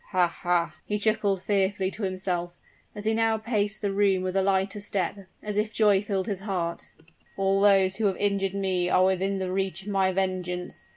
[0.09, 0.27] "Ha!
[0.27, 2.53] ha!" he chuckled fearfully to himself,
[2.95, 6.39] as he now paced the room with a lighter step as if joy filled his
[6.39, 6.91] heart;
[7.37, 10.87] "all those who have injured me are within the reach of my vengeance.